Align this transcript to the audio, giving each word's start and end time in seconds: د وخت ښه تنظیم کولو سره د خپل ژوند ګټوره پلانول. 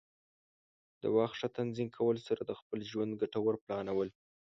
د 1.01 1.03
وخت 1.15 1.35
ښه 1.39 1.47
تنظیم 1.57 1.87
کولو 1.97 2.21
سره 2.27 2.41
د 2.45 2.51
خپل 2.59 2.79
ژوند 2.91 3.11
ګټوره 3.21 3.57
پلانول. 3.65 4.09